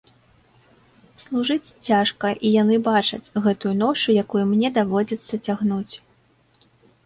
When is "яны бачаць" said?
2.61-3.31